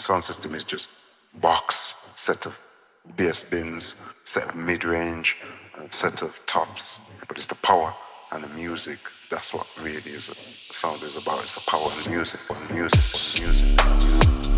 [0.00, 0.88] sound system is just
[1.40, 2.60] box, set of
[3.16, 5.36] bass bins, set of mid-range,
[5.90, 7.00] set of tops.
[7.28, 7.94] But it's the power
[8.32, 8.98] and the music.
[9.30, 11.40] That's what really is sound is about.
[11.40, 13.00] It's the power and the music, and music,
[13.84, 14.49] and the music.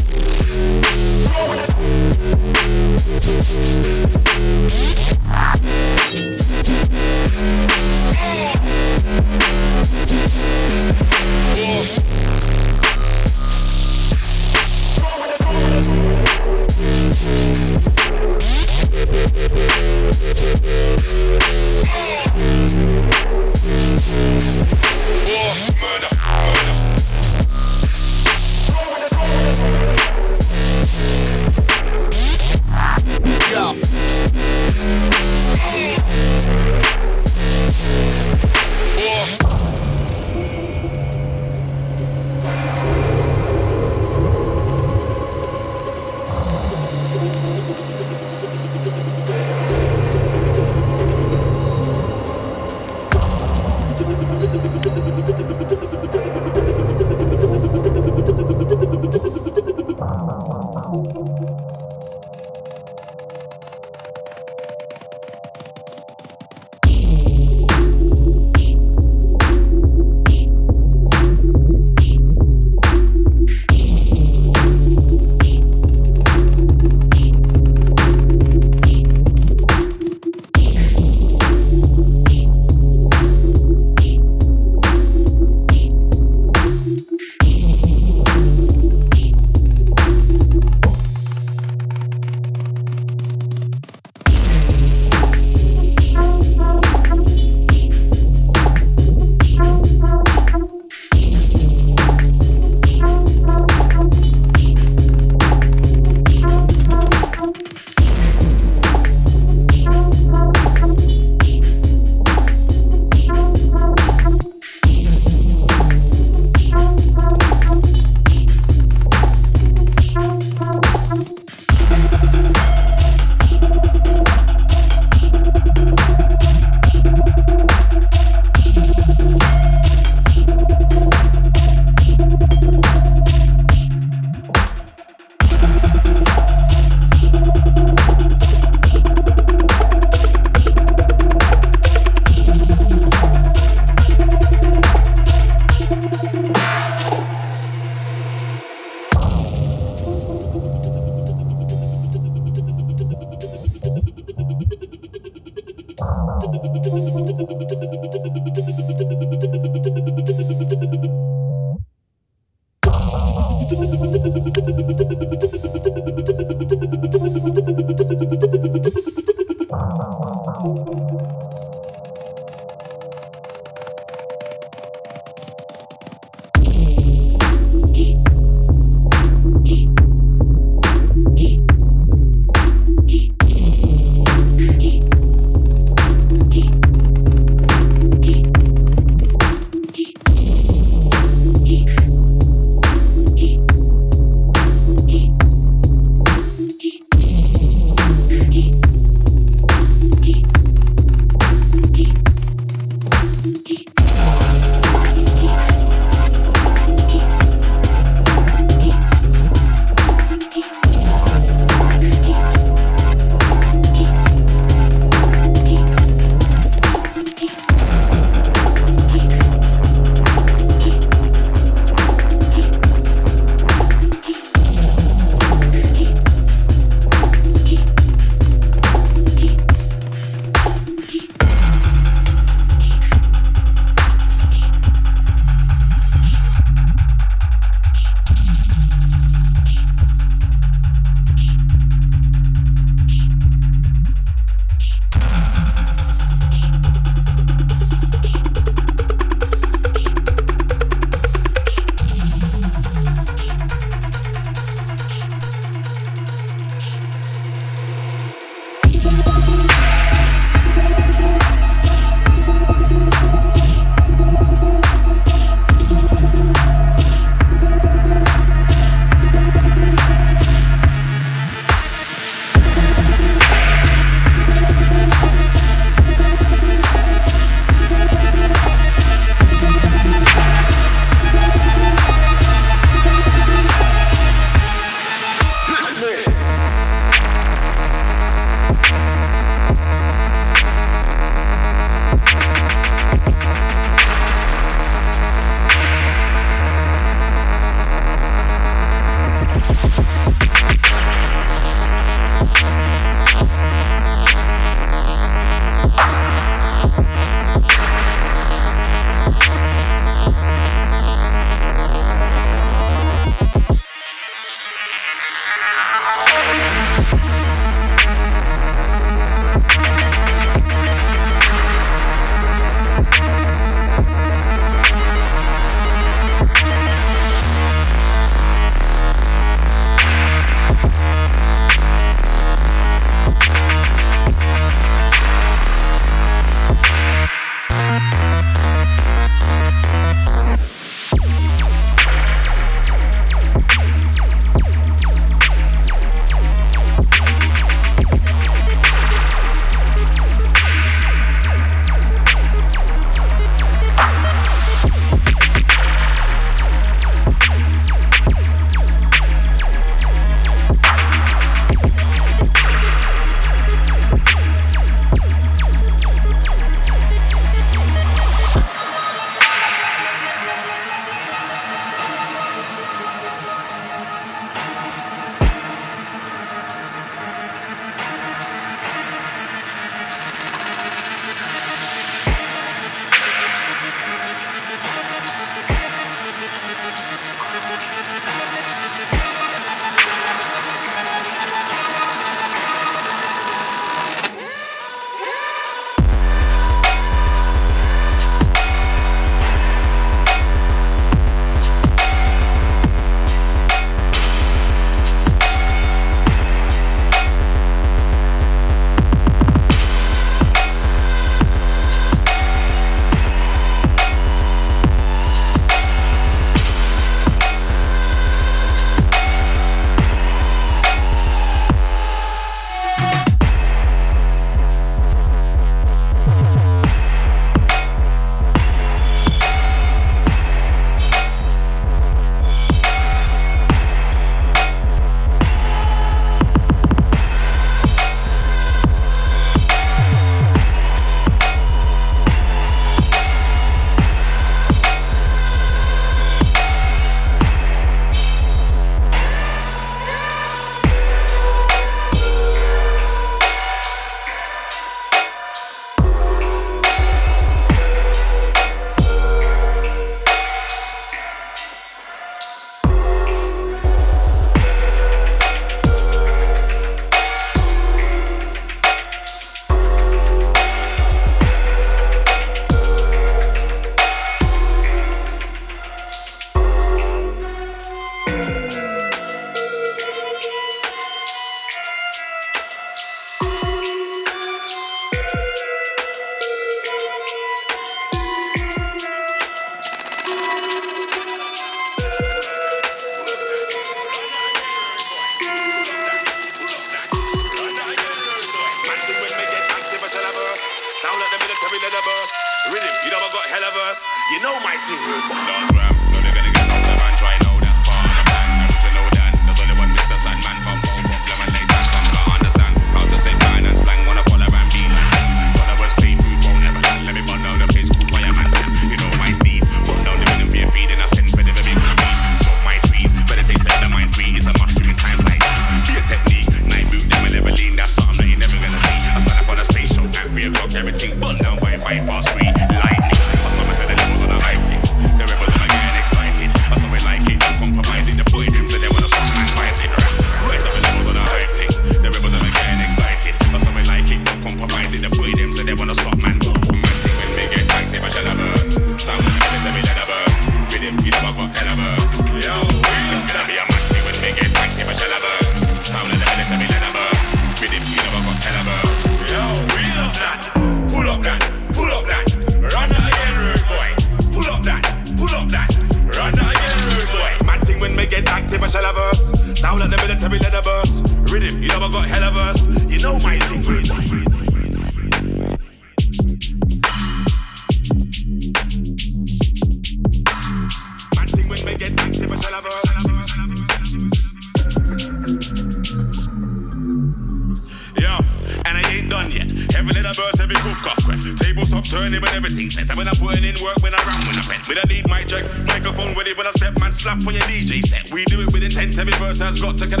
[599.61, 600.00] got to get.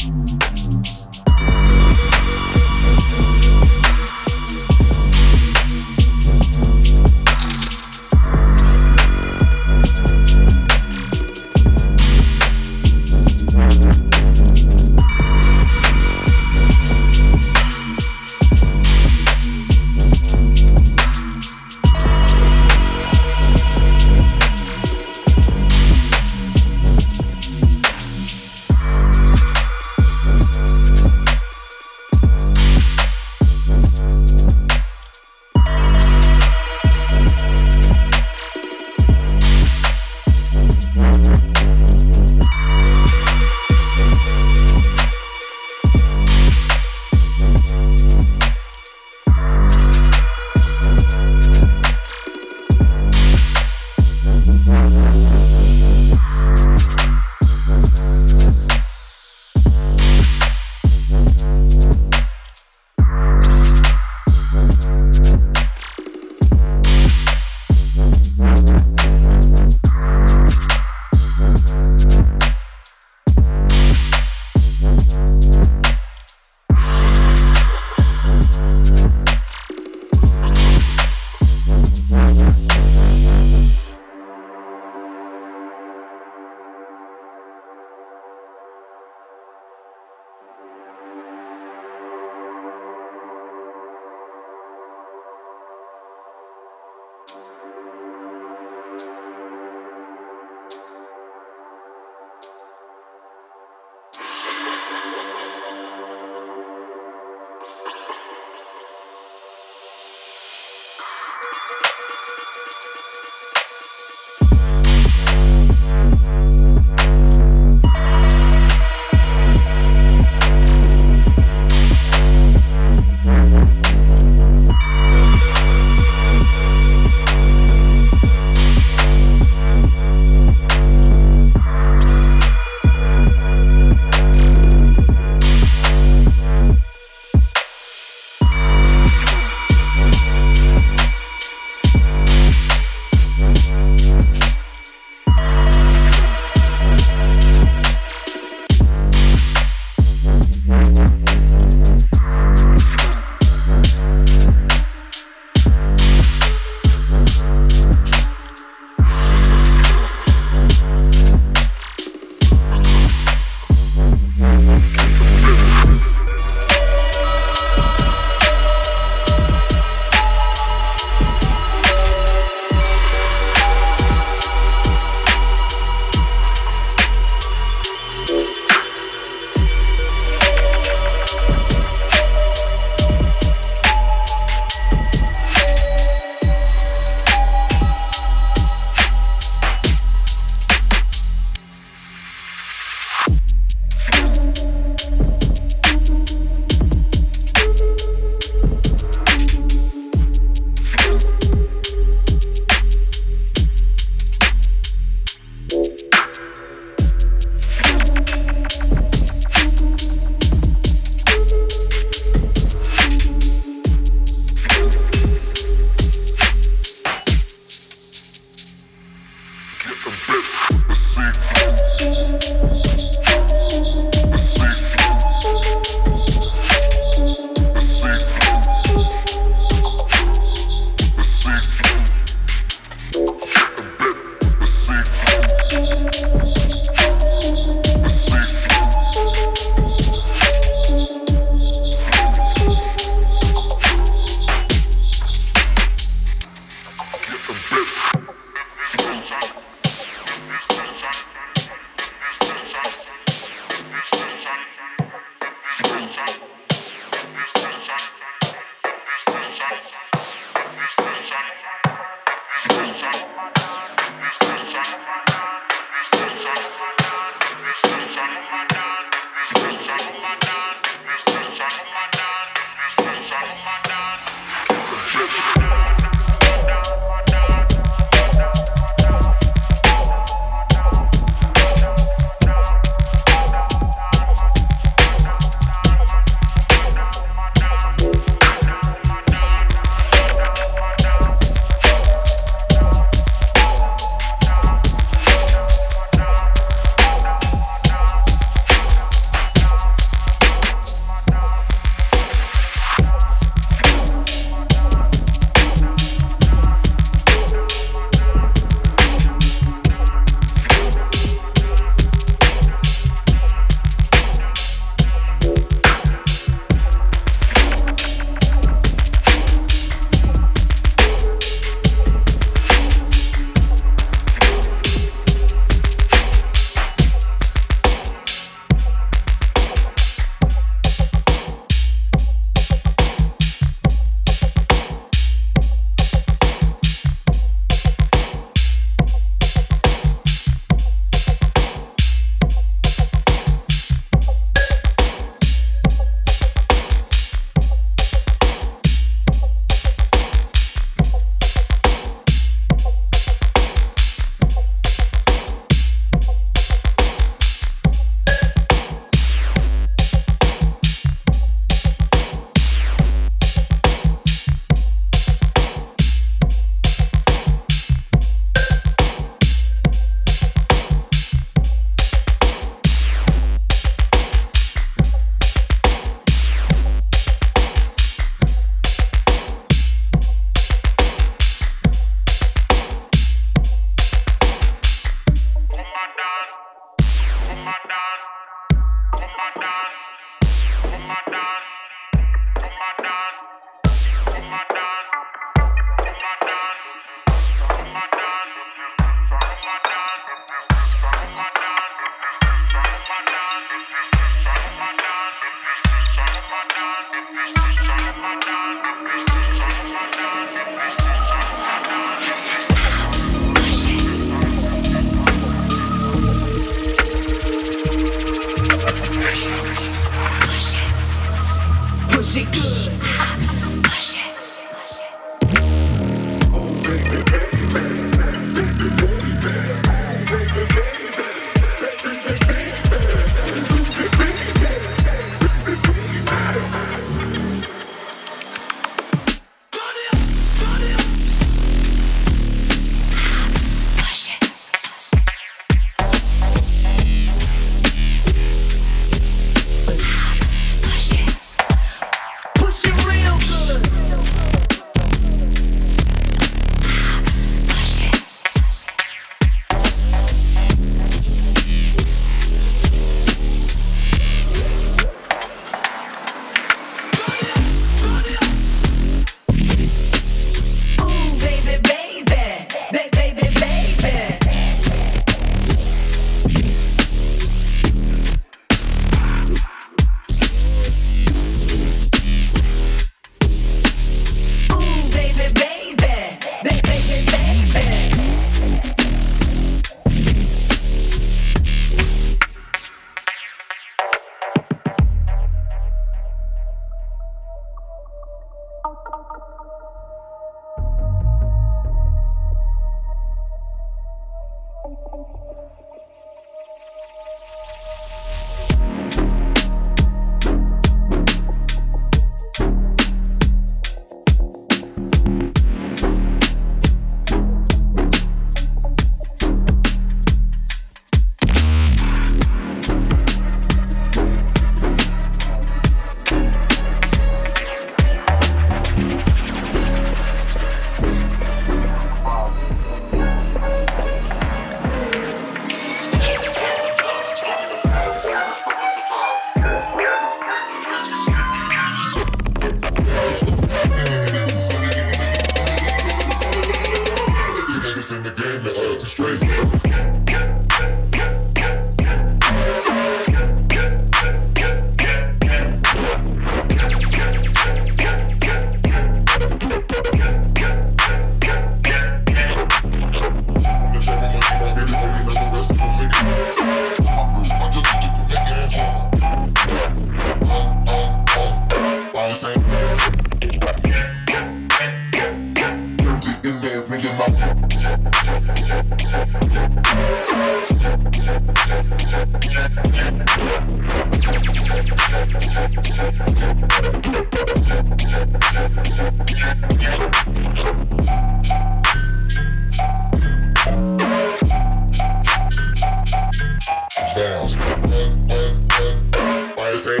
[599.84, 600.00] Dangerous,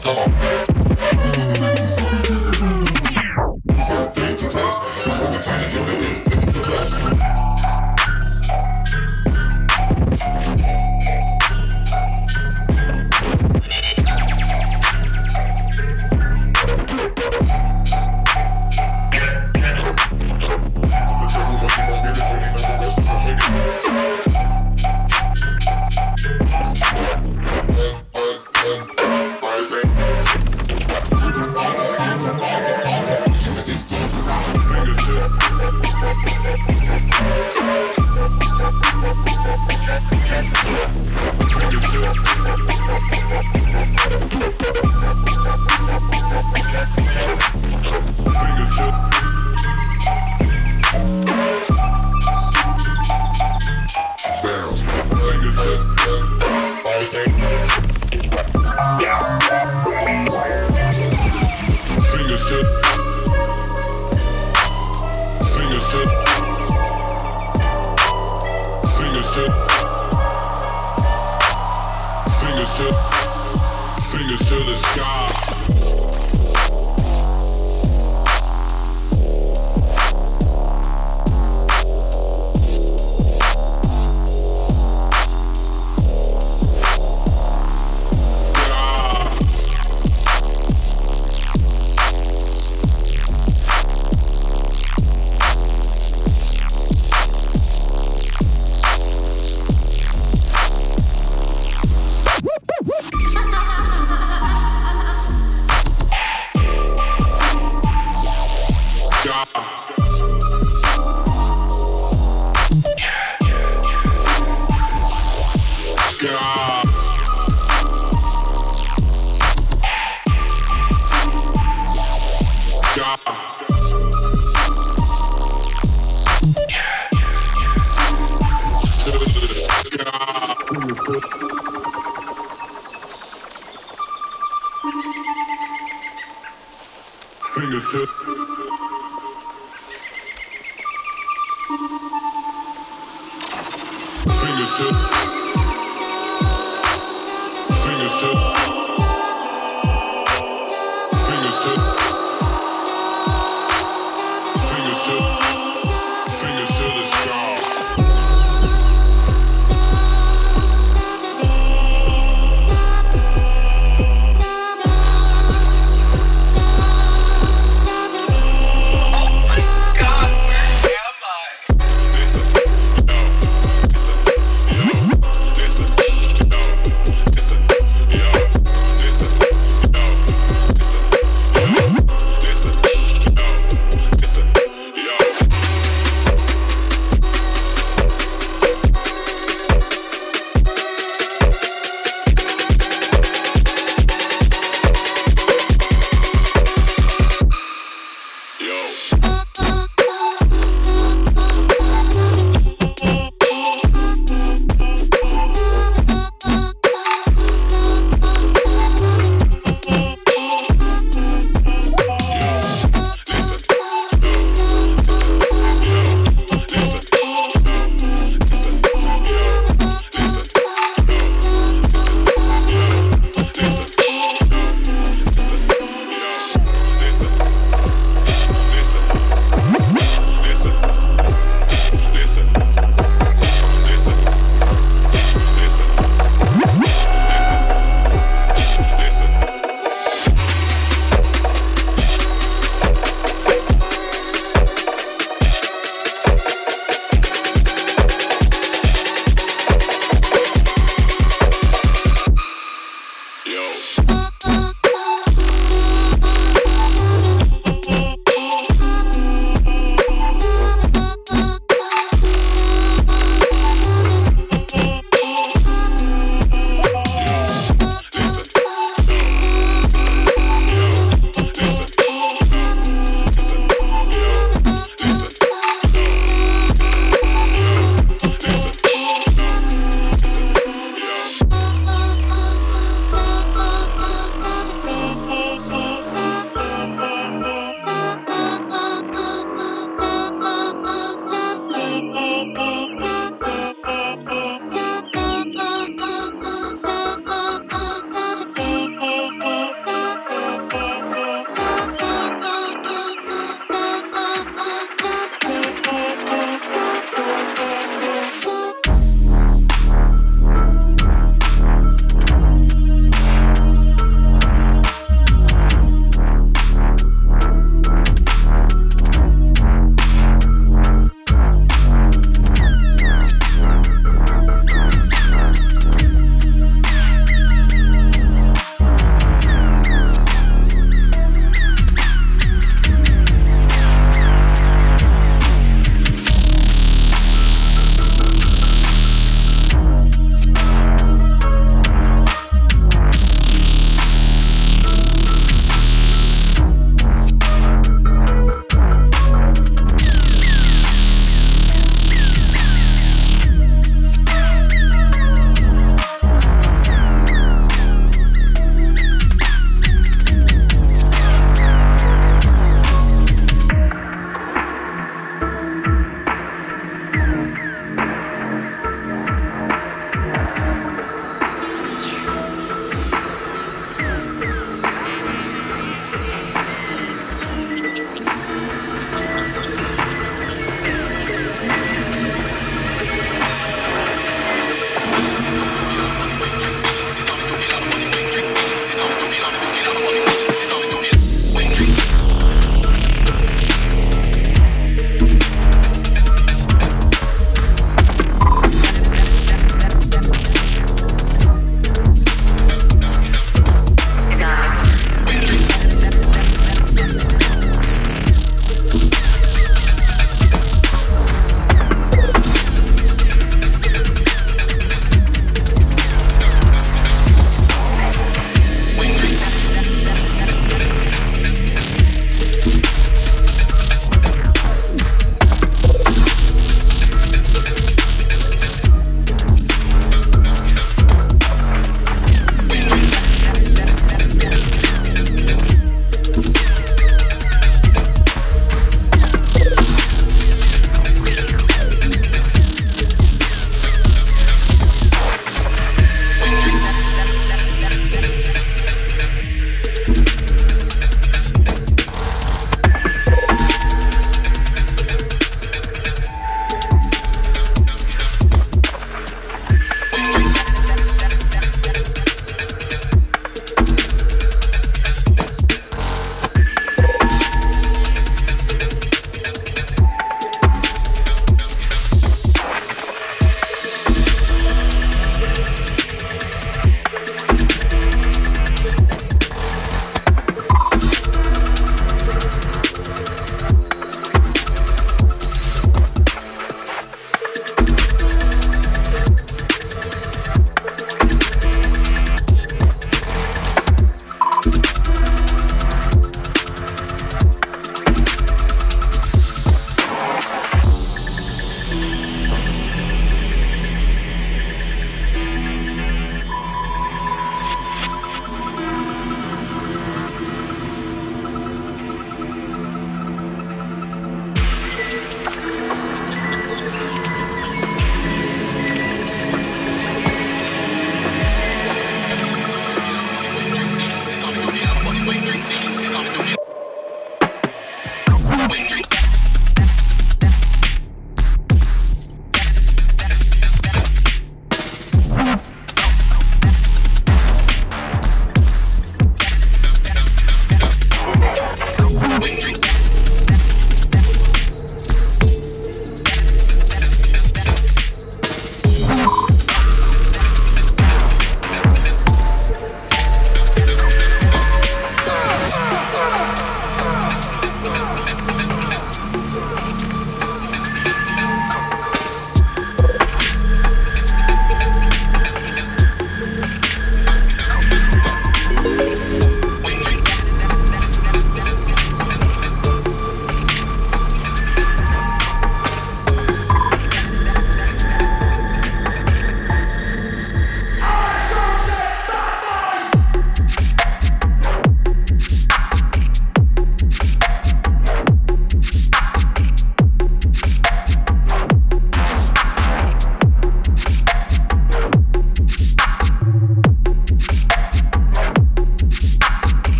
[0.00, 0.39] come on.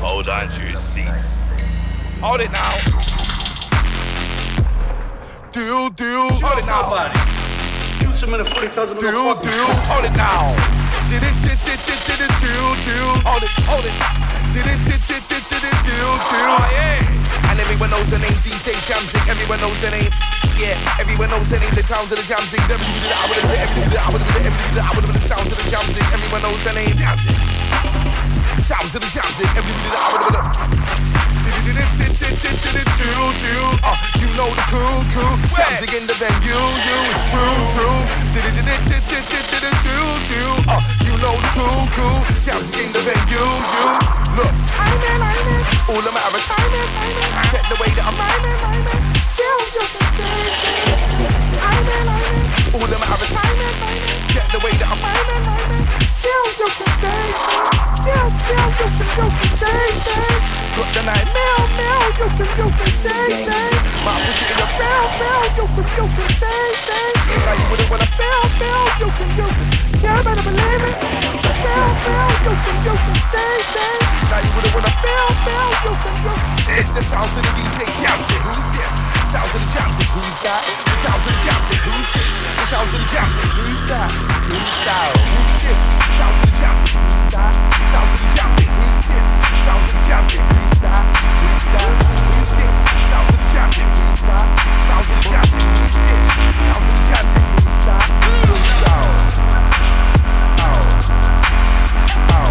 [0.00, 1.44] Hold on to your seats.
[2.24, 2.72] Hold it now.
[5.52, 6.32] Deal, deal.
[6.40, 6.88] Hold it now.
[8.00, 9.68] Shoot some in the foot, he tells him to Deal, deal.
[9.92, 10.56] Hold it now.
[11.12, 13.12] Did it, did it, did it, did it, deal, deal.
[13.28, 13.92] Hold it, hold it.
[14.56, 16.48] Did it, did it, did it, did it, deal, deal.
[16.48, 17.50] Oh, yeah.
[17.52, 19.20] And everyone knows the name DJ Jamzik.
[19.28, 20.08] Everyone knows the name.
[20.56, 21.76] Yeah, everyone knows the name.
[21.76, 22.64] The sounds of the Jamzik.
[22.64, 25.12] I would have been, I would have been, I would have been, I would have
[25.12, 26.08] been the sounds of the Jamzik.
[26.08, 28.29] Everyone knows the name.
[28.70, 29.50] Sounds of the Jamzik.
[29.58, 30.46] Everyone I would have been.
[33.82, 35.34] Uh, you know the cool, cool.
[35.58, 37.98] Jamzik in the venue, you is true, true.
[40.70, 42.22] Uh, you know the cool, cool.
[42.46, 43.86] Jamzik in the venue, you.
[44.38, 45.66] Look, I'm in, I'm in.
[45.90, 47.50] All I'm out of time, time.
[47.50, 49.02] Check the way that I'm rhyming, rhyming.
[49.34, 50.94] Still, you can say, say.
[51.58, 52.78] I'm in, I'm in.
[52.78, 53.98] All I'm out of time, time.
[54.30, 55.90] Check the way that I'm rhyming, rhyming.
[56.06, 57.50] Still, you can say, say.
[57.50, 57.69] Still,
[58.50, 60.26] still, you can, you can say, say.
[60.74, 63.66] Got the night mail, mail, you can, you can say, say.
[64.02, 67.06] Pussy in the mail, mail, you can, you can say, say.
[67.46, 69.68] Now you wouldn't wanna fail, fail, you can, you can.
[70.02, 70.96] Yeah, better believe it.
[71.62, 73.92] Fail, fail, you can, you can say, say.
[74.30, 76.78] Now you wouldn't wanna fail, fail, you can, you can.
[76.78, 78.40] It's the sounds of the DJ Jamzik.
[78.46, 79.09] Who's this?
[79.30, 80.58] This of the jam say who's that?
[80.90, 82.34] This house of the jam say who's this?
[82.34, 84.10] This house of the jam say who's that?
[84.10, 85.14] Who's that?
[85.22, 85.78] Who's this?
[85.78, 87.54] This house of the jam say who's that?
[87.78, 89.30] This house of the jam say who's this?
[89.30, 91.06] This house of the jam say who's that?
[91.14, 91.94] Who's that?
[92.10, 92.74] Who's this?
[92.90, 94.50] This house of the jam say who's that?
[94.50, 96.26] This house of the jam say who's this?
[96.26, 98.02] This house of the jam say who's that?
[98.50, 99.30] Who's that?
[100.58, 100.90] Oh.
[102.34, 102.49] Oh.